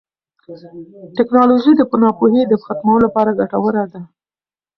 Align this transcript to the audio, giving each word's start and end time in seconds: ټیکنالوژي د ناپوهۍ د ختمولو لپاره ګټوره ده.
ټیکنالوژي 1.17 1.73
د 1.75 1.81
ناپوهۍ 2.03 2.43
د 2.47 2.53
ختمولو 2.63 3.03
لپاره 3.05 3.37
ګټوره 3.39 3.83
ده. 3.93 4.01